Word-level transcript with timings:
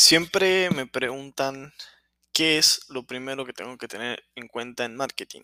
Siempre 0.00 0.70
me 0.70 0.86
preguntan 0.86 1.74
qué 2.32 2.56
es 2.56 2.88
lo 2.88 3.02
primero 3.02 3.44
que 3.44 3.52
tengo 3.52 3.76
que 3.76 3.88
tener 3.88 4.22
en 4.36 4.46
cuenta 4.46 4.84
en 4.84 4.94
marketing. 4.94 5.42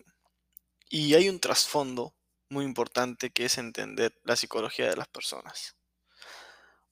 Y 0.89 1.13
hay 1.13 1.27
un 1.27 1.41
trasfondo 1.41 2.15
muy 2.49 2.63
importante 2.63 3.31
que 3.31 3.43
es 3.45 3.57
entender 3.57 4.17
la 4.23 4.37
psicología 4.37 4.89
de 4.89 4.95
las 4.95 5.09
personas. 5.09 5.75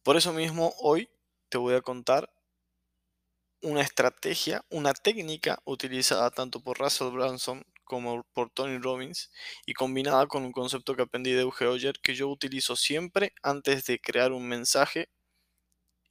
Por 0.03 0.17
eso 0.17 0.33
mismo 0.33 0.75
hoy 0.79 1.09
te 1.47 1.57
voy 1.57 1.75
a 1.75 1.81
contar 1.81 2.29
una 3.61 3.79
estrategia, 3.79 4.65
una 4.69 4.93
técnica 4.93 5.57
utilizada 5.63 6.31
tanto 6.31 6.61
por 6.61 6.77
Russell 6.77 7.13
Branson 7.13 7.63
como 7.85 8.23
por 8.33 8.49
Tony 8.49 8.77
Robbins 8.77 9.31
y 9.65 9.73
combinada 9.73 10.27
con 10.27 10.43
un 10.43 10.51
concepto 10.51 10.97
que 10.97 11.03
aprendí 11.03 11.31
de 11.31 11.43
Euge 11.43 11.65
Oyer 11.65 11.97
que 12.01 12.13
yo 12.13 12.27
utilizo 12.27 12.75
siempre 12.75 13.33
antes 13.41 13.85
de 13.85 14.01
crear 14.01 14.33
un 14.33 14.49
mensaje 14.49 15.09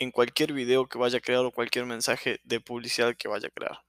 en 0.03 0.11
cualquier 0.11 0.53
video 0.53 0.89
que 0.89 0.99
vaya 0.99 1.19
a 1.19 1.21
crear 1.21 1.45
o 1.45 1.53
cualquier 1.53 1.87
mensaje 1.87 2.41
de 2.43 2.61
publicidad 2.61 3.17
que 3.17 3.29
vaya 3.29 3.47
a 3.47 3.51
crear. 3.51 3.85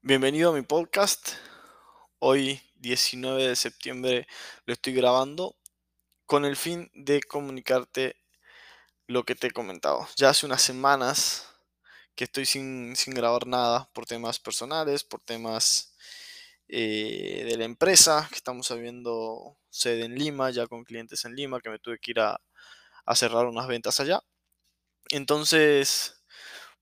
Bienvenido 0.00 0.50
a 0.50 0.54
mi 0.54 0.62
podcast. 0.62 1.32
Hoy 2.18 2.62
19 2.76 3.48
de 3.48 3.56
septiembre 3.56 4.26
lo 4.64 4.72
estoy 4.72 4.94
grabando 4.94 5.54
con 6.24 6.46
el 6.46 6.56
fin 6.56 6.90
de 6.94 7.22
comunicarte 7.22 8.16
lo 9.06 9.24
que 9.24 9.34
te 9.34 9.48
he 9.48 9.50
comentado. 9.50 10.08
Ya 10.16 10.30
hace 10.30 10.46
unas 10.46 10.62
semanas 10.62 11.46
que 12.14 12.24
estoy 12.24 12.46
sin, 12.46 12.94
grabar 13.08 13.46
nada 13.46 13.90
por 13.92 14.06
temas 14.06 14.38
personales, 14.38 15.04
por 15.04 15.20
temas 15.20 15.94
eh, 16.68 17.44
de 17.46 17.58
la 17.58 17.64
empresa, 17.64 18.26
que 18.30 18.36
estamos 18.36 18.70
habiendo 18.70 19.58
sede 19.68 20.06
en 20.06 20.14
Lima, 20.14 20.50
ya 20.50 20.66
con 20.66 20.84
clientes 20.84 21.22
en 21.26 21.34
Lima, 21.34 21.60
que 21.60 21.68
me 21.68 21.78
tuve 21.78 21.98
que 21.98 22.12
ir 22.12 22.20
a, 22.20 22.40
a 23.06 23.16
cerrar 23.16 23.46
unas 23.46 23.66
ventas 23.66 24.00
allá. 24.00 24.20
Entonces, 25.10 26.24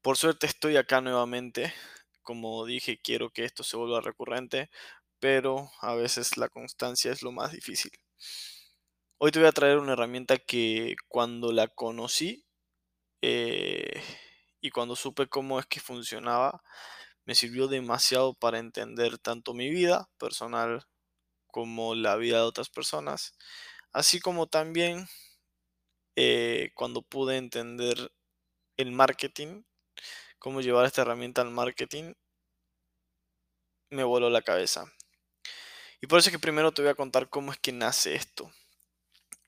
por 0.03 0.17
suerte 0.17 0.47
estoy 0.47 0.77
acá 0.77 1.01
nuevamente. 1.01 1.74
Como 2.23 2.65
dije, 2.66 3.01
quiero 3.02 3.30
que 3.30 3.45
esto 3.45 3.65
se 3.65 3.77
vuelva 3.77 4.01
recurrente, 4.01 4.71
pero 5.21 5.71
a 5.80 5.95
veces 5.95 6.37
la 6.37 6.49
constancia 6.49 7.13
es 7.13 7.23
lo 7.23 7.33
más 7.33 7.52
difícil. 7.52 7.93
Hoy 9.19 9.30
te 9.30 9.38
voy 9.38 9.49
a 9.49 9.52
traer 9.52 9.79
una 9.79 9.93
herramienta 9.93 10.37
que 10.38 10.96
cuando 11.09 11.52
la 11.52 11.69
conocí 11.69 12.45
eh, 13.23 14.02
y 14.61 14.71
cuando 14.71 14.96
supe 14.96 15.29
cómo 15.29 15.61
es 15.61 15.66
que 15.66 15.80
funcionaba, 15.80 16.63
me 17.24 17.35
sirvió 17.35 17.68
demasiado 17.68 18.35
para 18.35 18.59
entender 18.59 19.18
tanto 19.18 19.55
mi 19.55 19.71
vida 19.71 20.09
personal 20.18 20.87
como 21.49 21.95
la 21.95 22.16
vida 22.16 22.39
de 22.39 22.45
otras 22.45 22.71
personas, 22.71 23.37
así 23.93 24.21
como 24.21 24.49
también 24.49 25.07
eh, 26.16 26.71
cuando 26.74 27.02
pude 27.02 27.37
entender 27.37 28.13
el 28.77 28.93
marketing, 28.93 29.63
cómo 30.38 30.60
llevar 30.60 30.87
esta 30.87 31.02
herramienta 31.02 31.43
al 31.43 31.51
marketing, 31.51 32.15
me 33.91 34.05
voló 34.05 34.30
la 34.30 34.43
cabeza. 34.43 34.85
Y 36.01 36.07
por 36.07 36.18
eso 36.18 36.29
es 36.29 36.33
que 36.33 36.40
primero 36.40 36.73
te 36.73 36.83
voy 36.83 36.90
a 36.90 36.95
contar 36.96 37.29
cómo 37.29 37.52
es 37.52 37.59
que 37.59 37.73
nace 37.73 38.15
esto. 38.15 38.52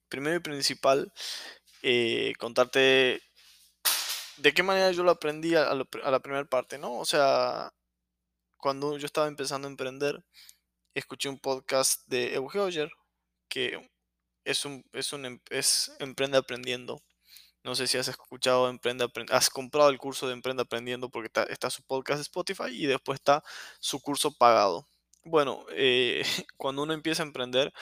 Primero 0.08 0.36
y 0.36 0.40
principal, 0.40 1.12
eh, 1.82 2.34
contarte 2.38 3.22
de 4.36 4.54
qué 4.54 4.62
manera 4.62 4.90
yo 4.92 5.02
lo 5.02 5.10
aprendí 5.10 5.54
a, 5.54 5.74
la 5.74 6.20
primera 6.20 6.44
parte, 6.44 6.78
¿no? 6.78 6.98
O 6.98 7.04
sea, 7.04 7.72
cuando 8.56 8.98
yo 8.98 9.06
estaba 9.06 9.28
empezando 9.28 9.68
a 9.68 9.70
emprender, 9.70 10.24
escuché 10.94 11.28
un 11.28 11.38
podcast 11.38 12.06
de 12.08 12.34
Euge 12.34 12.88
que 13.48 13.90
es 14.44 14.64
un, 14.64 14.84
es 14.92 15.12
un 15.12 15.24
em, 15.26 15.40
es 15.50 15.92
Emprende 16.00 16.38
Aprendiendo. 16.38 17.02
No 17.64 17.74
sé 17.74 17.86
si 17.88 17.98
has 17.98 18.08
escuchado 18.08 18.68
Emprende 18.68 19.04
Aprendiendo, 19.04 19.36
has 19.36 19.50
comprado 19.50 19.90
el 19.90 19.98
curso 19.98 20.26
de 20.26 20.34
Emprende 20.34 20.62
Aprendiendo 20.62 21.08
porque 21.10 21.30
está, 21.50 21.70
su 21.70 21.82
podcast 21.82 22.18
de 22.18 22.22
Spotify 22.22 22.70
y 22.70 22.86
después 22.86 23.16
está 23.20 23.42
su 23.80 24.00
curso 24.00 24.32
pagado. 24.32 24.86
Bueno, 25.24 25.64
eh, 25.72 26.22
cuando 26.58 26.82
uno 26.82 26.92
empieza 26.94 27.22
a 27.22 27.26
emprender, 27.26 27.72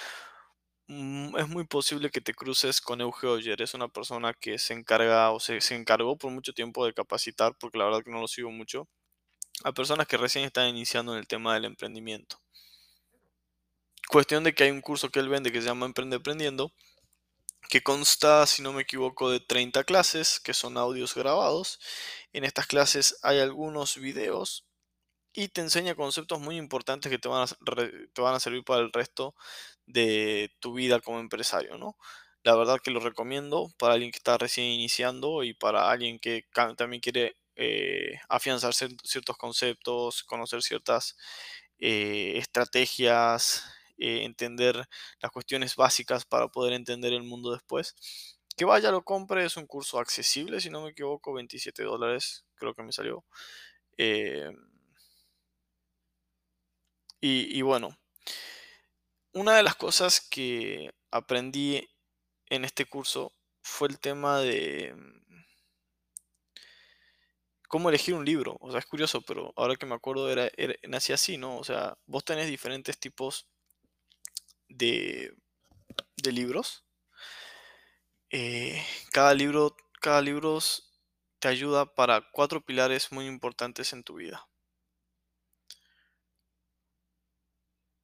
mm, 0.89 1.37
es 1.39 1.49
muy 1.49 1.65
posible 1.67 2.11
que 2.11 2.21
te 2.21 2.35
cruces 2.35 2.81
con 2.81 3.01
Euge 3.01 3.27
Oyer. 3.27 3.61
Es 3.63 3.75
una 3.75 3.89
persona 3.89 4.35
que 4.35 4.59
se 4.59 4.75
encarga 4.75 5.31
o 5.33 5.41
se, 5.41 5.61
se 5.61 5.75
encargó 5.75 6.17
por 6.17 6.31
mucho 6.31 6.53
tiempo 6.53 6.85
de 6.87 6.95
capacitar, 6.95 7.57
porque 7.59 7.79
la 7.79 7.85
verdad 7.87 8.03
que 8.05 8.11
no 8.11 8.21
lo 8.21 8.29
sigo 8.29 8.51
mucho, 8.51 8.89
a 9.65 9.73
personas 9.73 10.07
que 10.07 10.17
recién 10.17 10.45
están 10.45 10.69
iniciando 10.69 11.13
en 11.15 11.21
el 11.21 11.27
tema 11.29 11.55
del 11.55 11.65
emprendimiento. 11.67 12.41
Cuestión 14.09 14.45
de 14.45 14.55
que 14.55 14.65
hay 14.65 14.71
un 14.71 14.81
curso 14.81 15.11
que 15.11 15.21
él 15.21 15.29
vende 15.29 15.53
que 15.53 15.61
se 15.61 15.69
llama 15.69 15.87
Emprende 15.87 16.17
Aprendiendo, 16.17 16.73
que 17.69 17.83
consta, 17.83 18.47
si 18.47 18.63
no 18.63 18.73
me 18.73 18.83
equivoco, 18.83 19.31
de 19.31 19.41
30 19.41 19.85
clases, 19.85 20.41
que 20.41 20.55
son 20.55 20.77
audios 20.77 21.15
grabados. 21.15 21.81
En 22.33 22.45
estas 22.45 22.67
clases 22.67 23.19
hay 23.23 23.41
algunos 23.41 23.97
videos 23.97 24.67
y 25.33 25.49
te 25.49 25.63
enseña 25.63 25.95
conceptos 25.95 26.41
muy 26.41 26.57
importantes 26.57 27.11
que 27.11 27.19
te 27.19 27.29
van 27.29 27.49
a, 27.49 27.77
te 28.13 28.23
van 28.23 28.35
a 28.35 28.41
servir 28.41 28.65
para 28.65 28.83
el 28.83 28.93
resto 28.93 29.35
de 29.87 30.53
tu 30.61 30.75
vida 30.75 31.01
como 31.01 31.21
empresario, 31.21 31.79
¿no? 31.79 31.97
La 32.45 32.57
verdad 32.57 32.81
que 32.83 32.91
lo 32.91 33.01
recomiendo 33.01 33.71
para 33.79 33.95
alguien 33.95 34.11
que 34.11 34.19
está 34.19 34.37
recién 34.39 34.67
iniciando 34.67 35.45
y 35.45 35.55
para 35.55 35.91
alguien 35.91 36.19
que 36.19 36.45
también 36.77 37.01
quiere 37.01 37.37
eh, 37.57 38.19
afianzar 38.29 38.75
ciertos 38.75 39.37
conceptos, 39.39 40.25
conocer 40.25 40.63
ciertas 40.63 41.17
eh, 41.79 42.35
estrategias, 42.37 43.65
eh, 44.03 44.25
entender 44.25 44.85
las 45.21 45.31
cuestiones 45.31 45.77
básicas 45.77 46.25
para 46.25 46.49
poder 46.49 46.73
entender 46.73 47.13
el 47.13 47.23
mundo 47.23 47.53
después. 47.53 47.95
Que 48.57 48.65
vaya, 48.65 48.91
lo 48.91 49.05
compre, 49.05 49.45
es 49.45 49.57
un 49.57 49.67
curso 49.67 50.01
accesible, 50.01 50.61
si 50.61 50.71
no 50.71 50.83
me 50.83 50.91
equivoco, 50.91 51.33
27 51.33 51.85
dólares 51.85 52.45
creo 52.57 52.75
que 52.75 52.83
me 52.83 52.91
salió. 52.93 53.25
Eh, 53.97 54.51
y, 57.21 57.63
bueno, 57.63 57.97
una 59.33 59.57
de 59.57 59.63
las 59.63 59.77
cosas 59.77 60.21
que 60.21 60.91
aprendí 61.13 61.89
en 62.51 62.65
este 62.65 62.87
curso 62.87 63.33
fue 63.63 63.87
el 63.89 64.01
tema 64.01 64.41
de 64.41 64.97
cómo 67.69 67.89
elegir 67.89 68.15
un 68.15 68.25
libro. 68.25 68.57
O 68.61 68.71
sea, 68.73 68.81
es 68.81 68.87
curioso, 68.87 69.23
pero 69.23 69.53
ahora 69.57 69.77
que 69.77 69.87
me 69.87 69.95
acuerdo 69.95 70.31
era, 70.31 70.51
era, 70.57 70.75
nací 70.89 71.13
así, 71.13 71.39
¿no? 71.39 71.59
O 71.59 71.65
sea, 71.65 71.97
vos 72.07 72.25
tenés 72.25 72.49
diferentes 72.49 72.99
tipos 72.99 73.47
de, 74.77 75.35
libros. 76.25 76.85
Eh, 78.31 78.83
cada 79.13 79.35
libro, 79.35 79.77
cada 80.01 80.23
libro 80.23 80.59
te 81.39 81.49
ayuda 81.49 81.87
para 81.95 82.31
cuatro 82.33 82.65
pilares 82.65 83.13
muy 83.13 83.27
importantes 83.27 83.93
en 83.93 84.05
tu 84.05 84.15
vida. 84.15 84.49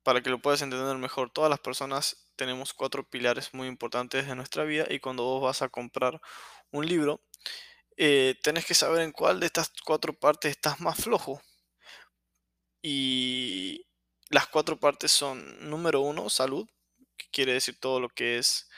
Para 0.02 0.22
que 0.22 0.30
lo 0.30 0.40
puedas 0.40 0.62
entender 0.62 0.96
mejor, 0.96 1.30
todas 1.30 1.50
las 1.50 1.60
personas 1.60 2.32
tenemos 2.36 2.72
cuatro 2.74 3.08
pilares 3.08 3.52
muy 3.54 3.68
importantes 3.68 4.26
en 4.26 4.36
nuestra 4.36 4.64
vida 4.64 4.86
y 4.88 5.00
cuando 5.00 5.24
vos 5.24 5.42
vas 5.42 5.62
a 5.62 5.68
comprar 5.68 6.20
un 6.70 6.86
libro, 6.86 7.20
eh, 7.96 8.36
tenés 8.42 8.64
que 8.66 8.74
saber 8.74 9.02
en 9.02 9.12
cuál 9.12 9.40
de 9.40 9.46
estas 9.46 9.72
cuatro 9.84 10.12
partes 10.12 10.52
estás 10.52 10.80
más 10.80 11.02
flojo. 11.02 11.42
Y 12.82 13.87
las 14.30 14.46
cuatro 14.48 14.78
partes 14.78 15.12
son, 15.12 15.70
número 15.70 16.00
uno, 16.00 16.28
salud, 16.30 16.68
que 17.16 17.26
quiere 17.30 17.54
decir 17.54 17.78
todo 17.80 18.00
lo 18.00 18.08
que 18.08 18.38
es 18.38 18.68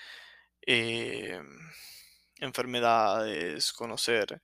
em, 0.62 1.46
enfermedades, 2.40 3.72
conocer, 3.72 4.42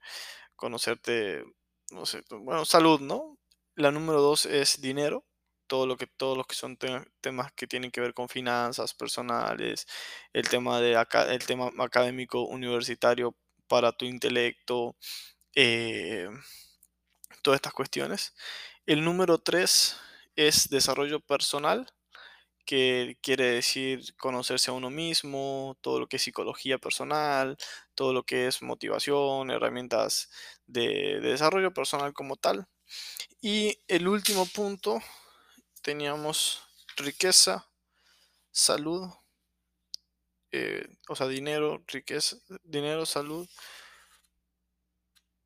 conocerte, 0.56 1.44
no 1.92 2.06
sé, 2.06 2.22
bueno, 2.30 2.64
salud, 2.64 3.00
¿no? 3.00 3.38
La 3.74 3.90
número 3.90 4.20
dos 4.20 4.46
es 4.46 4.80
dinero, 4.80 5.24
todo 5.66 5.86
lo 5.86 5.96
que, 5.96 6.06
todos 6.06 6.36
los 6.36 6.46
que 6.46 6.54
son 6.54 6.78
temas 7.20 7.52
que 7.54 7.66
tienen 7.66 7.90
que 7.90 8.00
ver 8.00 8.14
con 8.14 8.28
finanzas 8.28 8.94
personales, 8.94 9.86
el 10.32 10.48
tema, 10.48 10.80
de 10.80 10.92
el 11.30 11.46
tema 11.46 11.70
académico 11.78 12.42
universitario 12.46 13.36
para 13.68 13.92
tu 13.92 14.04
intelecto, 14.06 14.96
eh, 15.54 16.28
todas 17.42 17.58
estas 17.58 17.72
cuestiones. 17.72 18.34
El 18.86 19.04
número 19.04 19.38
tres 19.38 19.96
es 20.36 20.68
desarrollo 20.68 21.20
personal, 21.20 21.90
que 22.66 23.16
quiere 23.22 23.44
decir 23.52 24.14
conocerse 24.16 24.70
a 24.70 24.74
uno 24.74 24.90
mismo, 24.90 25.78
todo 25.80 26.00
lo 26.00 26.08
que 26.08 26.16
es 26.16 26.22
psicología 26.22 26.78
personal, 26.78 27.56
todo 27.94 28.12
lo 28.12 28.24
que 28.24 28.48
es 28.48 28.60
motivación, 28.62 29.50
herramientas 29.50 30.30
de, 30.66 31.20
desarrollo 31.20 31.72
personal 31.72 32.12
como 32.12 32.36
tal. 32.36 32.68
Y 33.40 33.80
el 33.88 34.08
último 34.08 34.46
punto, 34.46 35.00
teníamos 35.82 36.62
riqueza, 36.96 37.68
salud, 38.50 39.08
eh, 40.52 40.88
o 41.08 41.14
sea, 41.16 41.28
dinero, 41.28 41.84
riqueza, 41.86 42.36
dinero, 42.64 43.06
salud, 43.06 43.48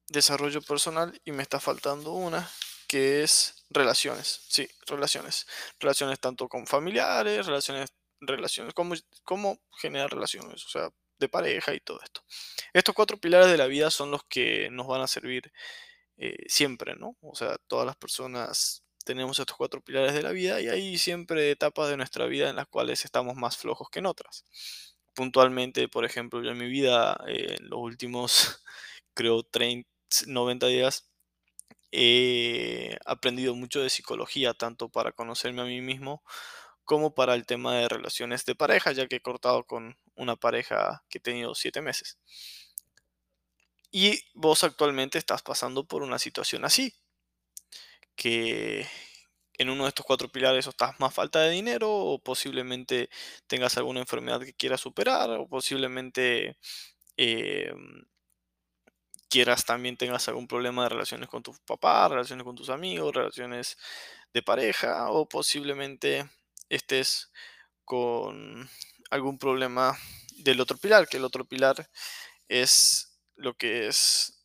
desarrollo 0.08 0.62
personal 0.62 1.20
y 1.24 1.32
me 1.32 1.42
está 1.42 1.60
faltando 1.60 2.12
una 2.12 2.50
que 2.90 3.22
es 3.22 3.64
relaciones, 3.70 4.40
sí, 4.48 4.68
relaciones. 4.88 5.46
Relaciones 5.78 6.18
tanto 6.18 6.48
con 6.48 6.66
familiares, 6.66 7.46
relaciones, 7.46 7.94
relaciones, 8.20 8.74
cómo, 8.74 8.96
cómo 9.22 9.60
generar 9.78 10.10
relaciones, 10.10 10.66
o 10.66 10.68
sea, 10.68 10.90
de 11.20 11.28
pareja 11.28 11.72
y 11.72 11.78
todo 11.78 12.00
esto. 12.02 12.24
Estos 12.72 12.92
cuatro 12.92 13.16
pilares 13.16 13.48
de 13.48 13.58
la 13.58 13.68
vida 13.68 13.92
son 13.92 14.10
los 14.10 14.24
que 14.24 14.70
nos 14.72 14.88
van 14.88 15.02
a 15.02 15.06
servir 15.06 15.52
eh, 16.16 16.36
siempre, 16.48 16.96
¿no? 16.96 17.16
O 17.20 17.36
sea, 17.36 17.58
todas 17.68 17.86
las 17.86 17.94
personas 17.94 18.82
tenemos 19.04 19.38
estos 19.38 19.56
cuatro 19.56 19.80
pilares 19.80 20.12
de 20.12 20.22
la 20.24 20.32
vida 20.32 20.60
y 20.60 20.66
hay 20.68 20.98
siempre 20.98 21.52
etapas 21.52 21.90
de 21.90 21.96
nuestra 21.96 22.26
vida 22.26 22.50
en 22.50 22.56
las 22.56 22.66
cuales 22.66 23.04
estamos 23.04 23.36
más 23.36 23.56
flojos 23.56 23.88
que 23.88 24.00
en 24.00 24.06
otras. 24.06 24.44
Puntualmente, 25.14 25.88
por 25.88 26.04
ejemplo, 26.04 26.42
yo 26.42 26.50
en 26.50 26.58
mi 26.58 26.68
vida, 26.68 27.22
eh, 27.28 27.54
en 27.60 27.70
los 27.70 27.78
últimos, 27.78 28.64
creo, 29.14 29.44
30, 29.44 29.88
90 30.26 30.66
días, 30.66 31.09
he 31.92 32.96
aprendido 33.06 33.54
mucho 33.54 33.80
de 33.80 33.90
psicología, 33.90 34.54
tanto 34.54 34.88
para 34.88 35.12
conocerme 35.12 35.62
a 35.62 35.66
mí 35.66 35.80
mismo 35.80 36.22
como 36.84 37.14
para 37.14 37.34
el 37.34 37.46
tema 37.46 37.76
de 37.76 37.88
relaciones 37.88 38.44
de 38.44 38.56
pareja, 38.56 38.92
ya 38.92 39.06
que 39.06 39.16
he 39.16 39.22
cortado 39.22 39.64
con 39.64 39.96
una 40.16 40.36
pareja 40.36 41.04
que 41.08 41.18
he 41.18 41.20
tenido 41.20 41.54
siete 41.54 41.82
meses. 41.82 42.18
Y 43.92 44.20
vos 44.34 44.64
actualmente 44.64 45.18
estás 45.18 45.42
pasando 45.42 45.86
por 45.86 46.02
una 46.02 46.18
situación 46.18 46.64
así, 46.64 46.94
que 48.16 48.86
en 49.58 49.70
uno 49.70 49.84
de 49.84 49.88
estos 49.90 50.06
cuatro 50.06 50.28
pilares 50.30 50.66
o 50.66 50.70
estás 50.70 50.98
más 51.00 51.12
falta 51.14 51.40
de 51.40 51.50
dinero 51.50 51.90
o 51.92 52.18
posiblemente 52.18 53.10
tengas 53.46 53.76
alguna 53.76 54.00
enfermedad 54.00 54.40
que 54.40 54.54
quieras 54.54 54.80
superar 54.80 55.30
o 55.30 55.48
posiblemente 55.48 56.56
em, 57.16 58.04
quieras 59.30 59.64
también 59.66 59.96
tengas 59.96 60.28
algún 60.28 60.48
problema 60.48 60.84
de 60.84 60.90
relaciones 60.90 61.28
con 61.30 61.42
tu 61.42 61.54
papá, 61.66 62.08
relaciones 62.08 62.44
con 62.44 62.56
tus 62.56 62.70
amigos, 62.70 63.14
relaciones 63.14 63.78
de 64.34 64.42
pareja 64.42 65.10
o 65.10 65.28
posiblemente 65.28 66.28
estés 66.68 67.32
con 67.84 68.68
algún 69.10 69.38
problema 69.38 69.98
del 70.38 70.60
otro 70.60 70.78
pilar, 70.78 71.08
que 71.08 71.18
el 71.18 71.24
otro 71.24 71.44
pilar 71.46 71.88
es 72.48 73.20
lo 73.36 73.54
que 73.56 73.88
es 73.88 74.44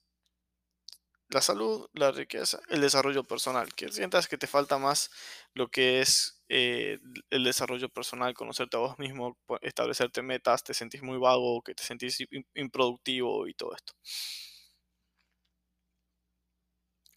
la 1.29 1.41
salud, 1.41 1.89
la 1.93 2.11
riqueza, 2.11 2.59
el 2.69 2.81
desarrollo 2.81 3.23
personal, 3.23 3.73
que 3.73 3.89
sientas 3.91 4.27
que 4.27 4.37
te 4.37 4.47
falta 4.47 4.77
más 4.77 5.09
lo 5.53 5.69
que 5.69 6.01
es 6.01 6.43
eh, 6.49 6.99
el 7.31 7.43
desarrollo 7.43 7.89
personal, 7.89 8.33
conocerte 8.35 8.77
a 8.77 8.79
vos 8.81 8.99
mismo, 8.99 9.37
establecerte 9.61 10.21
metas, 10.21 10.63
te 10.63 10.73
sentís 10.73 11.01
muy 11.01 11.17
vago, 11.17 11.61
que 11.63 11.73
te 11.75 11.83
sentís 11.83 12.19
improductivo 12.53 13.47
y 13.47 13.53
todo 13.55 13.73
esto. 13.75 13.93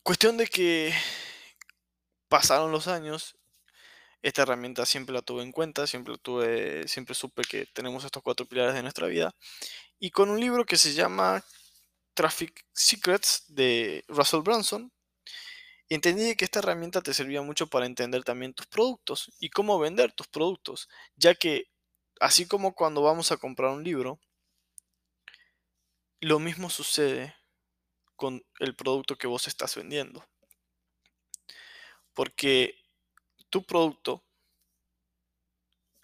Cuestión 0.09 0.39
de 0.39 0.47
que 0.47 0.95
pasaron 2.31 2.73
los 2.73 2.89
años, 2.89 3.37
esta 4.23 4.41
herramienta 4.41 4.87
siempre 4.87 5.13
la 5.13 5.21
tuve 5.21 5.43
en 5.43 5.53
cuenta, 5.53 5.87
siempre 5.87 6.17
tuve, 6.17 6.89
siempre 6.89 7.15
supe 7.15 7.43
que 7.43 7.67
tenemos 7.67 8.07
estos 8.07 8.23
cuatro 8.23 8.47
pilares 8.47 8.73
de 8.73 8.81
nuestra 8.81 9.07
vida. 9.07 9.35
Y 9.99 10.11
con 10.11 10.31
un 10.31 10.41
libro 10.41 10.65
que 10.65 10.79
se 10.79 10.95
llama 10.95 11.45
Traffic 12.15 12.65
Secrets 12.73 13.45
de 13.49 14.03
Russell 14.09 14.41
Brunson, 14.41 14.91
entendí 15.91 16.35
que 16.37 16.47
esta 16.47 16.61
herramienta 16.61 17.03
te 17.03 17.13
servía 17.13 17.43
mucho 17.43 17.67
para 17.67 17.85
entender 17.85 18.25
también 18.25 18.55
tus 18.55 18.67
productos 18.67 19.31
y 19.39 19.51
cómo 19.51 19.79
vender 19.79 20.13
tus 20.13 20.29
productos, 20.29 20.89
ya 21.17 21.35
que 21.35 21.67
así 22.19 22.47
como 22.47 22.75
cuando 22.75 23.03
vamos 23.03 23.31
a 23.31 23.37
comprar 23.37 23.73
un 23.73 23.85
libro, 23.85 24.19
lo 26.23 26.39
mismo 26.39 26.71
sucede 26.71 27.38
con 28.19 28.44
el 28.59 28.75
producto 28.75 29.17
que 29.17 29.29
vos 29.29 29.47
estás 29.47 29.76
vendiendo. 29.76 30.26
Porque 32.12 32.75
tu 33.49 33.62
producto 33.62 34.25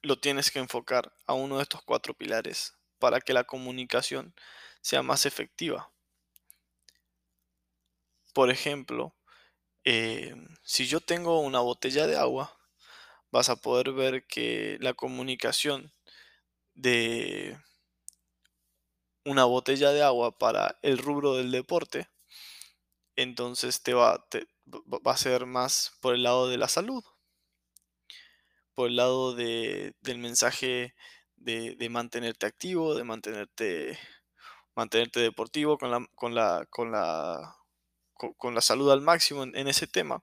lo 0.00 0.20
tienes 0.20 0.50
que 0.52 0.60
enfocar 0.60 1.12
a 1.26 1.34
uno 1.34 1.56
de 1.56 1.64
estos 1.64 1.82
cuatro 1.82 2.14
pilares 2.14 2.74
para 3.00 3.20
que 3.20 3.34
la 3.34 3.44
comunicación 3.44 4.32
sea 4.80 5.02
más 5.02 5.26
efectiva. 5.26 5.90
Por 8.32 8.50
ejemplo, 8.50 9.16
eh, 9.84 10.36
si 10.62 10.86
yo 10.86 11.00
tengo 11.00 11.40
una 11.40 11.60
botella 11.60 12.06
de 12.06 12.16
agua, 12.16 12.56
vas 13.32 13.48
a 13.48 13.56
poder 13.56 13.90
ver 13.92 14.24
que 14.26 14.78
la 14.80 14.94
comunicación 14.94 15.92
de 16.74 17.58
una 19.24 19.44
botella 19.44 19.90
de 19.92 20.02
agua 20.02 20.36
para 20.38 20.78
el 20.82 20.98
rubro 20.98 21.34
del 21.34 21.50
deporte, 21.50 22.08
entonces 23.16 23.82
te 23.82 23.94
va, 23.94 24.26
va 24.66 25.12
a 25.12 25.16
ser 25.16 25.46
más 25.46 25.96
por 26.00 26.14
el 26.14 26.22
lado 26.22 26.48
de 26.48 26.58
la 26.58 26.68
salud, 26.68 27.04
por 28.74 28.88
el 28.88 28.96
lado 28.96 29.34
del 29.34 30.18
mensaje 30.18 30.94
de, 31.36 31.76
de, 31.76 31.88
mantenerte 31.88 32.46
activo, 32.46 32.94
de 32.94 33.04
mantenerte, 33.04 33.98
mantenerte 34.74 35.20
deportivo 35.20 35.78
con 35.78 35.90
la, 35.90 36.06
con 36.14 36.34
la, 36.34 36.66
con 36.70 36.90
la 36.90 37.56
con, 38.14 38.54
la 38.54 38.60
salud 38.60 38.90
al 38.90 39.00
máximo 39.00 39.42
en, 39.44 39.68
ese 39.68 39.86
tema. 39.86 40.22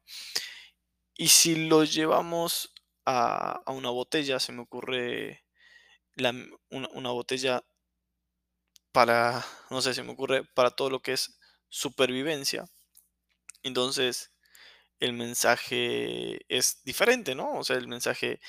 Y 1.15 1.27
si 1.27 1.67
lo 1.67 1.83
llevamos 1.83 2.73
a, 3.05 3.61
una 3.67 3.89
botella, 3.89 4.39
se 4.39 4.51
me 4.51 4.61
ocurre 4.61 5.43
una, 6.69 7.11
botella 7.11 7.63
para, 8.91 9.45
no 9.69 9.81
sé, 9.81 9.93
se 9.93 10.03
me 10.03 10.11
ocurre 10.13 10.43
para 10.55 10.71
todo 10.71 10.89
lo 10.89 11.01
que 11.01 11.13
es 11.13 11.39
supervivencia. 11.69 12.65
Entonces, 13.63 14.31
el 14.99 15.13
mensaje 15.13 16.41
es 16.55 16.83
diferente, 16.83 17.35
¿no? 17.35 17.53
O 17.59 17.63
sea, 17.63 17.77
el 17.77 17.87
mensaje 17.87 18.39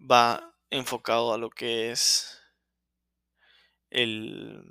va 0.00 0.54
enfocado 0.70 1.34
a 1.34 1.38
lo 1.38 1.50
que 1.50 1.92
es 1.92 2.40
el, 3.90 4.62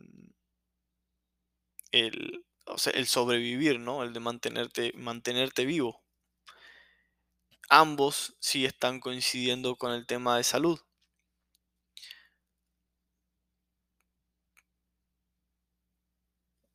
el, 1.91 2.45
o 2.65 2.77
sea, 2.77 2.94
el 2.94 3.07
sobrevivir, 3.07 3.80
¿no? 3.80 4.03
El 4.03 4.13
de 4.13 4.19
mantenerte, 4.19 4.94
mantenerte 4.95 5.65
vivo. 5.65 6.03
Ambos 7.69 8.36
sí 8.39 8.65
están 8.65 9.00
coincidiendo 9.00 9.75
con 9.75 9.91
el 9.91 10.07
tema 10.07 10.36
de 10.36 10.44
salud. 10.44 10.80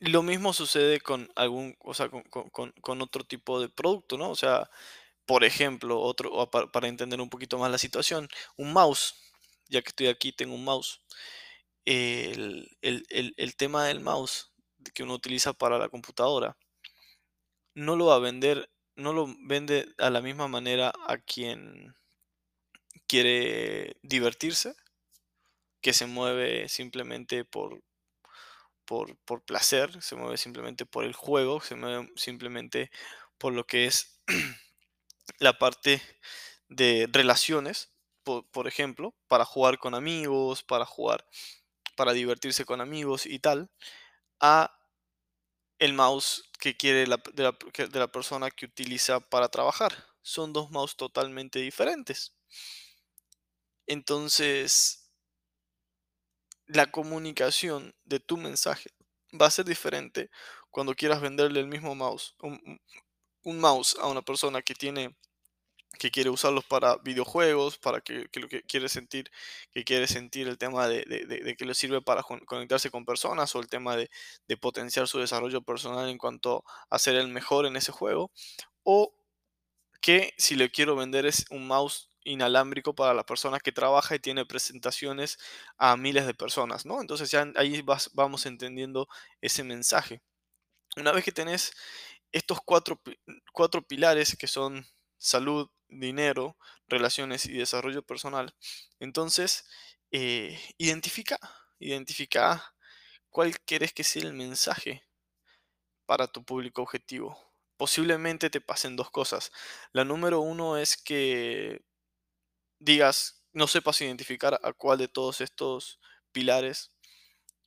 Lo 0.00 0.22
mismo 0.22 0.52
sucede 0.52 1.00
con 1.00 1.30
algún, 1.36 1.76
o 1.80 1.94
sea, 1.94 2.10
con, 2.10 3.02
otro 3.02 3.24
tipo 3.24 3.60
de 3.60 3.68
producto, 3.68 4.18
¿no? 4.18 4.30
O 4.30 4.36
sea, 4.36 4.70
por 5.26 5.44
ejemplo, 5.44 6.00
otro, 6.00 6.50
para, 6.50 6.88
entender 6.88 7.20
un 7.20 7.30
poquito 7.30 7.58
más 7.58 7.70
la 7.70 7.78
situación, 7.78 8.28
un 8.56 8.72
mouse, 8.72 9.14
ya 9.68 9.82
que 9.82 9.90
estoy 9.90 10.08
aquí, 10.08 10.32
tengo 10.32 10.54
un 10.54 10.64
mouse. 10.64 11.00
el, 11.84 12.68
el 12.82 13.56
tema 13.56 13.86
del 13.86 14.00
mouse 14.00 14.50
que 14.94 15.02
uno 15.02 15.14
utiliza 15.14 15.52
para 15.52 15.78
la 15.78 15.88
computadora, 15.88 16.56
no 17.74 17.96
lo 17.96 18.06
va 18.06 18.16
a 18.16 18.18
vender, 18.20 18.70
no 18.96 19.12
lo 19.12 19.26
vende 19.46 19.88
a 19.98 20.10
la 20.10 20.20
misma 20.20 20.48
manera 20.48 20.92
a 21.06 21.18
quien 21.18 21.94
quiere 23.06 23.96
divertirse, 24.02 24.74
que 25.80 25.92
se 25.92 26.06
mueve 26.06 26.68
simplemente 26.68 27.44
por, 27.44 27.82
por, 29.24 29.44
placer, 29.44 30.02
se 30.02 30.16
mueve 30.16 30.36
simplemente 30.36 30.84
por 30.84 31.04
el 31.04 31.14
juego, 31.14 31.60
se 31.60 31.76
mueve 31.76 32.10
simplemente 32.16 32.90
por 33.38 33.52
lo 33.52 33.64
que 33.64 33.86
es 33.86 34.20
la 35.38 35.56
parte 35.58 36.02
de 36.68 37.08
relaciones, 37.12 37.92
por, 38.24 38.66
ejemplo, 38.66 39.14
para 39.28 39.44
jugar 39.44 39.78
con 39.78 39.94
amigos, 39.94 40.64
para 40.64 40.84
jugar, 40.86 41.24
para 41.94 42.12
divertirse 42.12 42.64
con 42.64 42.80
amigos 42.80 43.26
y 43.26 43.38
tal, 43.38 43.70
a 44.40 44.76
el 45.78 45.92
mouse 45.92 46.50
que 46.58 46.76
quiere 46.76 47.06
la, 47.06 47.22
de, 47.32 47.44
la, 47.92 48.08
persona 48.08 48.50
que 48.50 48.66
utiliza 48.66 49.20
para 49.20 49.48
trabajar. 49.48 50.04
Son 50.20 50.52
dos 50.52 50.70
mouse 50.72 50.96
totalmente 50.96 51.60
diferentes. 51.60 52.34
Entonces, 53.86 54.99
la 56.72 56.90
comunicación 56.90 57.94
de 58.04 58.20
tu 58.20 58.36
mensaje 58.36 58.90
va 59.40 59.46
a 59.46 59.50
ser 59.50 59.64
diferente 59.64 60.30
cuando 60.70 60.94
quieras 60.94 61.20
venderle 61.20 61.60
el 61.60 61.66
mismo 61.66 61.94
mouse. 61.94 62.34
un 63.42 63.58
mouse 63.58 63.96
a 64.00 64.08
una 64.08 64.22
persona 64.22 64.62
que 64.62 64.74
tiene 64.74 65.16
que 65.98 66.10
quiere 66.10 66.30
usarlos 66.30 66.64
para 66.64 66.96
videojuegos, 66.98 67.78
para 67.78 68.00
que, 68.00 68.28
lo 68.34 68.48
que 68.48 68.62
quiere 68.62 68.88
sentir, 68.88 69.30
que 69.72 69.84
quiere 69.84 70.06
sentir 70.06 70.48
el 70.48 70.56
tema 70.58 70.88
de, 70.88 71.56
que 71.58 71.64
le 71.64 71.74
sirve 71.74 72.00
para 72.00 72.22
conectarse 72.22 72.90
con 72.90 73.04
personas 73.04 73.54
o 73.54 73.60
el 73.60 73.68
tema 73.68 73.96
de, 73.96 74.08
potenciar 74.60 75.08
su 75.08 75.18
desarrollo 75.18 75.62
personal 75.62 76.08
en 76.08 76.18
cuanto 76.18 76.64
a 76.90 76.98
ser 76.98 77.16
el 77.16 77.28
mejor 77.28 77.66
en 77.66 77.76
ese 77.76 77.92
juego, 77.92 78.30
o 78.82 79.14
que 80.00 80.32
si 80.38 80.54
le 80.56 80.70
quiero 80.70 80.96
vender 80.96 81.26
es 81.26 81.44
un 81.50 81.66
mouse 81.66 82.09
inalámbrico 82.24 82.94
para 82.94 83.14
la 83.14 83.24
persona 83.24 83.60
que 83.60 83.72
trabaja 83.72 84.14
y 84.14 84.18
tiene 84.20 84.46
presentaciones 84.46 85.38
a 85.78 85.96
miles 85.96 86.26
de 86.26 86.34
personas, 86.34 86.86
¿no? 86.86 87.00
Entonces 87.00 87.30
ya 87.30 87.50
ahí 87.56 87.82
vamos 88.14 88.46
entendiendo 88.46 89.08
ese 89.40 89.64
mensaje. 89.64 90.22
Una 90.96 91.12
vez 91.12 91.24
que 91.24 91.32
tenés 91.32 91.72
estos 92.32 92.60
cuatro, 92.64 93.00
cuatro 93.52 93.82
pilares 93.82 94.36
que 94.36 94.46
son 94.46 94.86
salud, 95.18 95.68
dinero, 95.88 96.56
relaciones 96.88 97.46
y 97.46 97.54
desarrollo 97.54 98.02
personal. 98.02 98.54
Entonces, 99.00 99.64
eh, 100.12 100.58
identifica 100.78 101.38
identifica 101.80 102.74
cuál 103.30 103.58
quieres 103.60 103.92
que 103.92 104.04
sea 104.04 104.22
el 104.22 104.34
mensaje 104.34 105.02
para 106.06 106.28
tu 106.28 106.44
público 106.44 106.82
objetivo. 106.82 107.38
Posiblemente 107.76 108.50
te 108.50 108.60
pasen 108.60 108.96
dos 108.96 109.10
cosas. 109.10 109.50
La 109.92 110.04
número 110.04 110.40
uno 110.40 110.76
es 110.76 110.96
que 110.96 111.82
digas, 112.80 113.44
no 113.52 113.68
sepas 113.68 114.00
identificar 114.00 114.58
a 114.62 114.72
cuál 114.72 114.98
de 114.98 115.08
todos 115.08 115.40
estos 115.40 116.00
pilares 116.32 116.92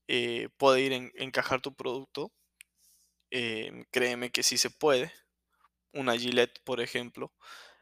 eh, 0.07 0.49
puede 0.57 0.81
ir 0.81 0.93
en 0.93 1.11
encajar 1.15 1.61
tu 1.61 1.73
producto. 1.75 2.33
Em, 3.31 3.85
créeme 3.91 4.31
que 4.31 4.43
sí 4.43 4.57
se 4.57 4.69
puede. 4.69 5.13
Una 5.93 6.17
Gillette, 6.17 6.59
por 6.63 6.81
ejemplo, 6.81 7.33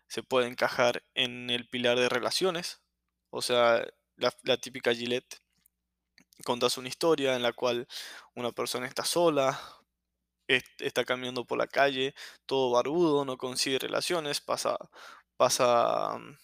se 0.07 0.23
puede 0.23 0.47
encajar 0.47 1.03
en 1.15 1.49
el 1.49 1.67
pilar 1.69 1.99
de 1.99 2.09
relaciones. 2.09 2.81
O 3.31 3.41
sea, 3.41 3.85
la, 4.17 4.57
típica 4.57 4.93
Gillette. 4.93 5.41
Contas 6.45 6.77
una 6.77 6.89
historia 6.89 7.35
en 7.35 7.43
la 7.43 7.53
cual 7.53 7.87
una 8.35 8.51
persona 8.51 8.87
está 8.87 9.05
sola, 9.05 9.59
está 10.47 11.05
caminando 11.05 11.45
por 11.45 11.57
la 11.57 11.67
calle, 11.67 12.15
todo 12.45 12.71
barbudo, 12.71 13.25
no 13.25 13.37
consigue 13.37 13.79
relaciones, 13.79 14.41
pasa, 14.41 14.77
pasa 15.37 16.17
mm, 16.17 16.37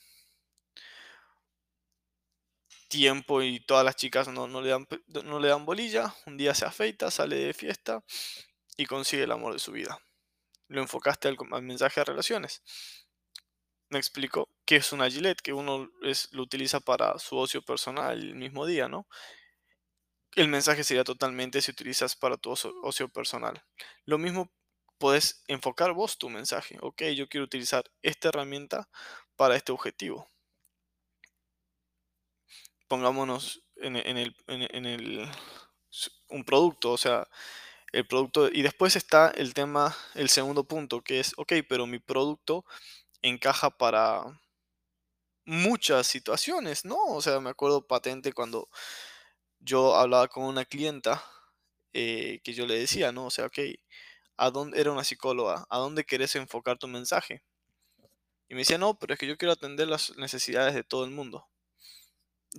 tiempo 2.87 3.41
y 3.41 3.59
todas 3.59 3.85
las 3.85 3.95
chicas 3.95 4.27
no, 4.27 4.47
no, 4.47 4.61
le 4.61 4.69
dan, 4.69 4.87
no 5.23 5.39
le 5.39 5.49
dan 5.49 5.65
bolilla, 5.65 6.13
un 6.25 6.37
día 6.37 6.53
se 6.53 6.65
afeita, 6.65 7.11
sale 7.11 7.35
de 7.35 7.53
fiesta 7.53 8.03
y 8.77 8.85
consigue 8.85 9.23
el 9.23 9.31
amor 9.31 9.53
de 9.53 9.59
su 9.59 9.71
vida. 9.71 9.99
Lo 10.67 10.81
enfocaste 10.81 11.27
al, 11.27 11.37
mensaje 11.61 12.01
de 12.01 12.05
relaciones. 12.05 12.61
Me 13.89 13.99
explico 13.99 14.49
que 14.65 14.77
es 14.77 14.91
una 14.91 15.09
gilet 15.09 15.39
que 15.41 15.53
uno 15.53 15.89
es, 16.01 16.29
lo 16.33 16.43
utiliza 16.43 16.79
para 16.79 17.17
su 17.19 17.37
ocio 17.37 17.61
personal 17.61 18.19
el 18.19 18.35
mismo 18.35 18.65
día, 18.65 18.87
¿no? 18.87 19.07
el 20.37 20.47
mensaje 20.49 20.83
sería 20.83 21.03
totalmente 21.03 21.61
si 21.61 21.71
utilizas 21.71 22.15
para 22.15 22.37
tu 22.37 22.51
ocio, 22.51 23.09
personal. 23.09 23.63
Lo 24.05 24.19
mismo 24.19 24.51
puedes 24.99 25.43
enfocar 25.47 25.93
vos 25.93 26.19
tu 26.19 26.29
mensaje. 26.29 26.77
Ok, 26.81 27.03
yo 27.15 27.27
quiero 27.27 27.45
utilizar 27.45 27.83
esta 28.03 28.29
herramienta 28.29 28.87
para 29.35 29.55
este 29.55 29.71
objetivo. 29.71 30.29
Pongámonos 32.87 33.63
en, 33.77 33.95
el, 33.95 34.35
en, 34.47 34.85
el, 34.85 35.29
un 36.29 36.43
producto, 36.43 36.91
o 36.91 36.97
sea, 36.97 37.27
el 37.91 38.07
producto. 38.07 38.49
Y 38.51 38.61
después 38.61 38.95
está 38.95 39.29
el 39.29 39.53
tema, 39.53 39.95
el 40.15 40.29
segundo 40.29 40.63
punto, 40.63 41.01
que 41.01 41.19
es, 41.19 41.33
ok, 41.37 41.53
pero 41.67 41.85
mi 41.85 41.99
producto 41.99 42.65
encaja 43.21 43.69
para 43.69 44.23
muchas 45.45 46.07
situaciones, 46.07 46.85
¿no? 46.85 46.97
O 47.07 47.21
sea, 47.21 47.39
me 47.39 47.49
acuerdo 47.49 47.87
patente 47.87 48.33
cuando 48.33 48.69
yo 49.59 49.95
hablaba 49.95 50.27
con 50.27 50.43
una 50.43 50.65
clienta 50.65 51.23
eh, 51.93 52.41
que 52.43 52.53
yo 52.53 52.67
le 52.67 52.77
decía, 52.79 53.11
¿no? 53.11 53.25
O 53.25 53.31
sea, 53.31 53.47
ok, 53.47 53.59
¿a 54.37 54.51
dónde, 54.51 54.79
era 54.79 54.91
una 54.91 55.03
psicóloga, 55.03 55.65
¿a 55.69 55.77
dónde 55.77 56.05
querés 56.05 56.35
enfocar 56.35 56.77
tu 56.77 56.87
mensaje? 56.87 57.43
Y 58.49 58.55
me 58.55 58.61
decía, 58.61 58.77
no, 58.77 58.97
pero 58.99 59.13
es 59.13 59.19
que 59.19 59.27
yo 59.27 59.37
quiero 59.37 59.53
atender 59.53 59.87
las 59.87 60.15
necesidades 60.17 60.73
de 60.73 60.83
todo 60.83 61.05
el 61.05 61.11
mundo. 61.11 61.47